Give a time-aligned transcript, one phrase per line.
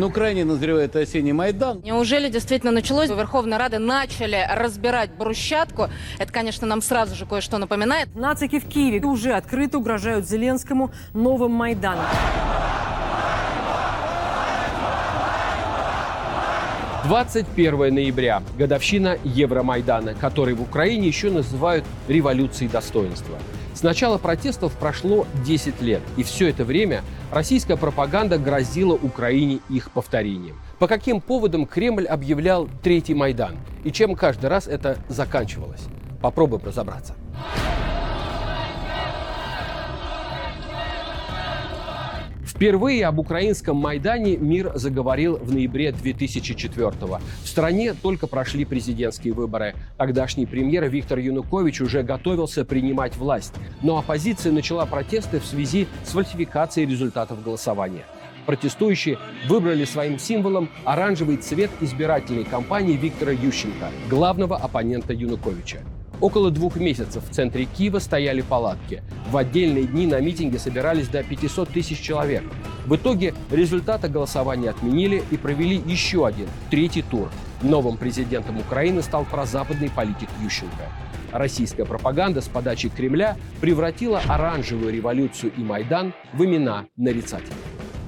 [0.00, 1.82] На Украине назревает осенний Майдан.
[1.84, 3.10] Неужели действительно началось?
[3.10, 5.88] Верховной Рады начали разбирать брусчатку.
[6.18, 8.08] Это, конечно, нам сразу же кое-что напоминает.
[8.14, 12.06] Нацики в Киеве уже открыто угрожают Зеленскому новым Майданом.
[17.04, 23.36] 21 ноября– годовщина Евромайдана, который в Украине еще называют революцией достоинства.
[23.74, 29.90] С начала протестов прошло 10 лет, и все это время российская пропаганда грозила Украине их
[29.90, 30.56] повторением.
[30.78, 33.56] По каким поводам Кремль объявлял Третий Майдан?
[33.84, 35.82] И чем каждый раз это заканчивалось?
[36.20, 37.14] Попробуем разобраться.
[42.60, 47.18] Впервые об украинском Майдане мир заговорил в ноябре 2004 -го.
[47.42, 49.74] В стране только прошли президентские выборы.
[49.96, 53.54] Тогдашний премьер Виктор Янукович уже готовился принимать власть.
[53.80, 58.04] Но оппозиция начала протесты в связи с фальсификацией результатов голосования.
[58.44, 59.16] Протестующие
[59.48, 65.78] выбрали своим символом оранжевый цвет избирательной кампании Виктора Ющенко, главного оппонента Януковича.
[66.20, 69.02] Около двух месяцев в центре Киева стояли палатки.
[69.30, 72.44] В отдельные дни на митинге собирались до 500 тысяч человек.
[72.86, 77.30] В итоге результаты голосования отменили и провели еще один, третий тур.
[77.62, 80.88] Новым президентом Украины стал прозападный политик Ющенко.
[81.32, 87.54] Российская пропаганда с подачи Кремля превратила оранжевую революцию и Майдан в имена нарицателей.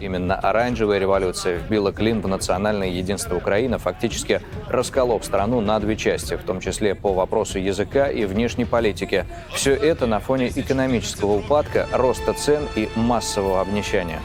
[0.03, 6.35] Именно оранжевая революция вбила клин в национальное единство Украины, фактически расколов страну на две части,
[6.35, 9.27] в том числе по вопросу языка и внешней политики.
[9.55, 14.19] Все это на фоне экономического упадка, роста цен и массового обнищания.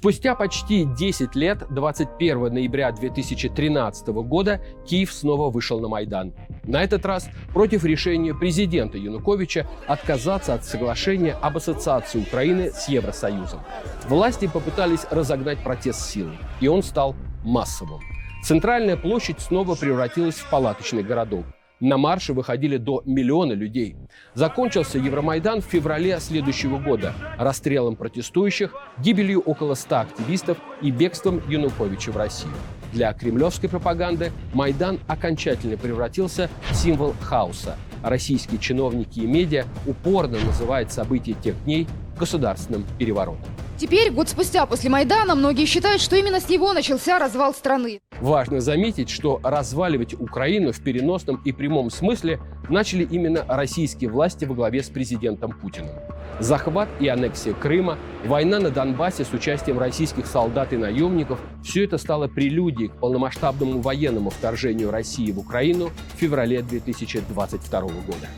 [0.00, 6.32] Спустя почти 10 лет, 21 ноября 2013 года, Киев снова вышел на Майдан.
[6.64, 13.60] На этот раз против решения президента Януковича отказаться от соглашения об ассоциации Украины с Евросоюзом.
[14.08, 18.00] Власти попытались разогнать протест силой, и он стал массовым.
[18.42, 21.44] Центральная площадь снова превратилась в палаточный городок.
[21.80, 23.96] На марши выходили до миллиона людей.
[24.34, 32.12] Закончился Евромайдан в феврале следующего года расстрелом протестующих, гибелью около 100 активистов и бегством Януковича
[32.12, 32.52] в Россию.
[32.92, 37.76] Для кремлевской пропаганды Майдан окончательно превратился в символ хаоса.
[38.02, 41.86] Российские чиновники и медиа упорно называют события тех дней
[42.18, 43.44] государственным переворотом.
[43.80, 48.02] Теперь, год спустя после Майдана, многие считают, что именно с него начался развал страны.
[48.20, 54.54] Важно заметить, что разваливать Украину в переносном и прямом смысле начали именно российские власти во
[54.54, 55.94] главе с президентом Путиным.
[56.40, 57.96] Захват и аннексия Крыма,
[58.26, 63.80] война на Донбассе с участием российских солдат и наемников– все это стало прелюдией к полномасштабному
[63.80, 68.28] военному вторжению России в Украину в феврале 2022 года.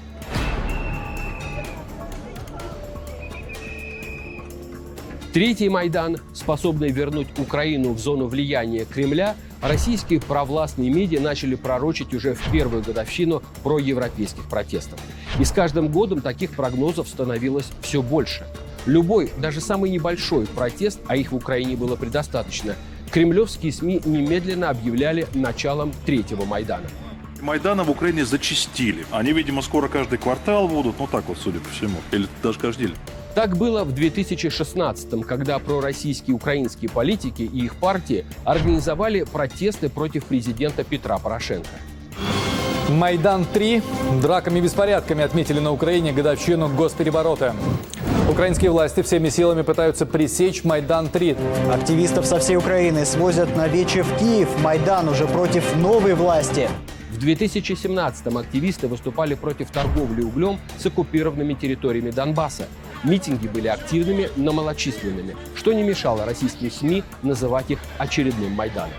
[5.33, 12.35] Третий Майдан, способный вернуть Украину в зону влияния Кремля, российские провластные медиа начали пророчить уже
[12.35, 15.01] в первую годовщину проевропейских протестов.
[15.41, 18.47] И с каждым годом таких прогнозов становилось все больше.
[18.85, 22.77] Любой, даже самый небольшой протест, а их в Украине было предостаточно,
[23.11, 26.89] кремлевские СМИ немедленно объявляли началом третьего Майдана.
[27.41, 29.07] Майданы в Украине зачистили.
[29.11, 31.97] Они, видимо, скоро каждый квартал будут, ну так вот, судя по всему.
[32.11, 32.97] Или даже каждый день.
[33.35, 40.85] Так было в 2016-м, когда пророссийские украинские политики и их партии организовали протесты против президента
[40.85, 41.71] Петра Порошенко.
[42.91, 47.55] Майдан-3 драками и беспорядками отметили на Украине годовщину госпереворота.
[48.29, 51.73] Украинские власти всеми силами пытаются пресечь Майдан-3.
[51.73, 54.49] Активистов со всей Украины свозят на вече в Киев.
[54.63, 56.69] Майдан уже против новой власти.
[57.23, 62.67] В 2017-м активисты выступали против торговли углем с оккупированными территориями Донбасса.
[63.05, 68.91] Митинги были активными, но малочисленными, что не мешало российским СМИ называть их очередным Майданом.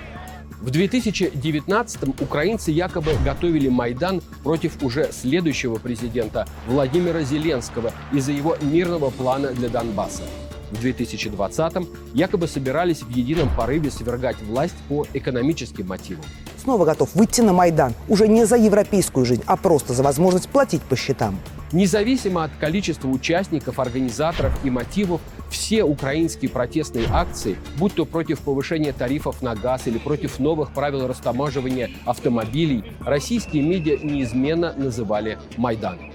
[0.62, 9.10] В 2019-м украинцы якобы готовили Майдан против уже следующего президента Владимира Зеленского из-за его мирного
[9.10, 10.24] плана для Донбасса.
[10.72, 16.24] В 2020-м якобы собирались в едином порыве свергать власть по экономическим мотивам.
[16.64, 17.94] Снова готов выйти на Майдан.
[18.08, 21.38] Уже не за европейскую жизнь, а просто за возможность платить по счетам.
[21.74, 25.20] Независимо от количества участников, организаторов и мотивов,
[25.50, 31.06] все украинские протестные акции, будь то против повышения тарифов на газ или против новых правил
[31.06, 36.13] растаможивания автомобилей, российские медиа неизменно называли Майданом.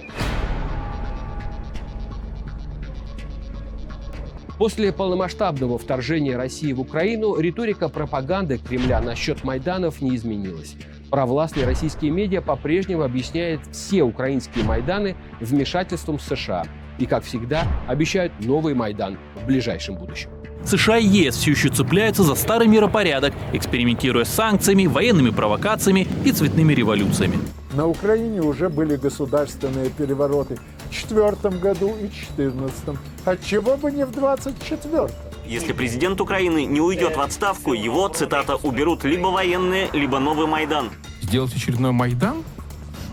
[4.59, 10.75] После полномасштабного вторжения России в Украину риторика пропаганды Кремля насчет Майданов не изменилась.
[11.09, 16.65] Провластные российские медиа по-прежнему объясняют все украинские Майданы вмешательством США.
[16.97, 20.29] И, как всегда, обещают новый Майдан в ближайшем будущем.
[20.65, 26.33] США и ЕС все еще цепляются за старый миропорядок, экспериментируя с санкциями, военными провокациями и
[26.33, 27.37] цветными революциями.
[27.73, 30.57] На Украине уже были государственные перевороты
[30.89, 32.97] в четвертом году и четырнадцатом.
[33.25, 35.15] Отчего бы не в двадцать четвертом?
[35.45, 40.89] Если президент Украины не уйдет в отставку, его, цитата, уберут либо военные, либо новый Майдан.
[41.21, 42.43] Сделать очередной Майдан?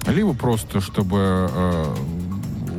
[0.06, 1.84] Либо просто, чтобы э,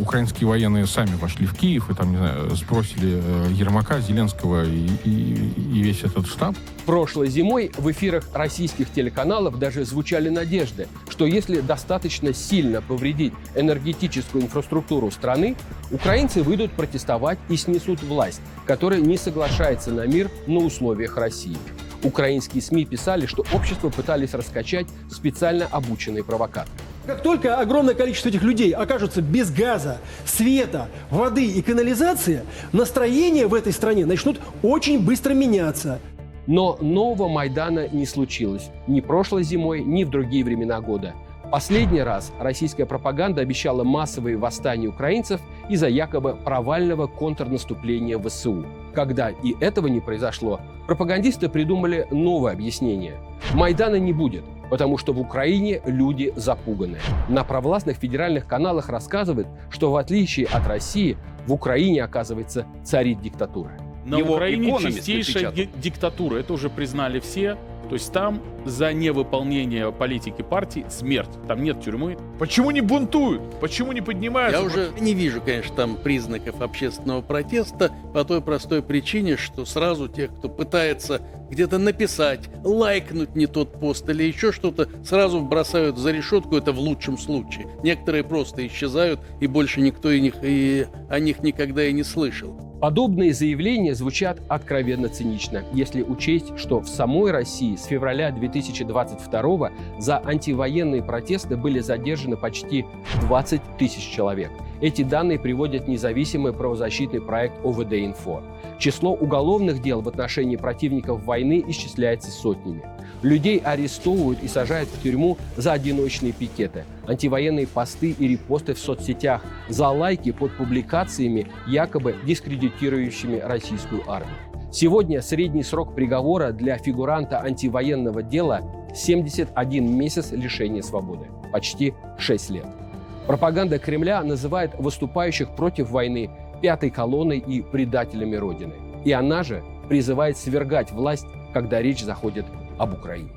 [0.08, 4.88] украинские военные сами вошли в Киев и там, не знаю, сбросили э, Ермака, Зеленского и,
[5.04, 6.56] и, и весь этот штаб.
[6.86, 14.46] Прошлой зимой в эфирах российских телеканалов даже звучали надежды, что если достаточно сильно повредить энергетическую
[14.46, 15.58] инфраструктуру страны,
[15.92, 21.58] украинцы выйдут протестовать и снесут власть, которая не соглашается на мир на условиях России.
[22.04, 26.72] Украинские СМИ писали, что общество пытались раскачать специально обученные провокаторы.
[27.08, 32.44] Как только огромное количество этих людей окажутся без газа, света, воды и канализации,
[32.74, 36.02] настроения в этой стране начнут очень быстро меняться.
[36.48, 41.14] Но нового Майдана не случилось ни прошлой зимой, ни в другие времена года.
[41.50, 45.40] Последний раз российская пропаганда обещала массовые восстания украинцев
[45.70, 48.66] из-за якобы провального контрнаступления ВСУ.
[48.94, 53.16] Когда и этого не произошло, пропагандисты придумали новое объяснение.
[53.54, 56.98] Майдана не будет, потому что в Украине люди запуганы.
[57.30, 63.72] На провластных федеральных каналах рассказывают, что в отличие от России, в Украине, оказывается, царит диктатура.
[64.08, 67.58] На Украине чистейшая диктатура, это уже признали все.
[67.90, 71.30] То есть там за невыполнение политики партии смерть.
[71.48, 72.18] Там нет тюрьмы.
[72.38, 73.42] Почему не бунтуют?
[73.62, 74.60] Почему не поднимаются?
[74.60, 80.10] Я уже не вижу, конечно, там признаков общественного протеста по той простой причине, что сразу
[80.10, 86.12] тех, кто пытается где-то написать, лайкнуть не тот пост или еще что-то, сразу бросают за
[86.12, 87.68] решетку, это в лучшем случае.
[87.84, 92.67] Некоторые просто исчезают, и больше никто и, них, и о них никогда и не слышал.
[92.80, 100.22] Подобные заявления звучат откровенно цинично, если учесть, что в самой России с февраля 2022 за
[100.24, 102.86] антивоенные протесты были задержаны почти
[103.22, 104.52] 20 тысяч человек.
[104.80, 108.44] Эти данные приводит независимый правозащитный проект ОВД-Инфо.
[108.78, 112.84] Число уголовных дел в отношении противников войны исчисляется сотнями.
[113.24, 119.44] Людей арестовывают и сажают в тюрьму за одиночные пикеты, антивоенные посты и репосты в соцсетях,
[119.68, 124.36] за лайки под публикациями, якобы дискредитирующими российскую армию.
[124.72, 128.62] Сегодня средний срок приговора для фигуранта антивоенного дела
[128.94, 132.87] 71 месяц лишения свободы, почти 6 лет.
[133.28, 136.30] Пропаганда Кремля называет выступающих против войны
[136.62, 138.76] пятой колонной и предателями Родины.
[139.04, 142.46] И она же призывает свергать власть, когда речь заходит
[142.78, 143.30] об Украине.